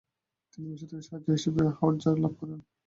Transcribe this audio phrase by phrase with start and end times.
[0.51, 2.59] তিনি মিশর থেকে সাহায্য হিসেবে হাউইটজার লাভ করেন।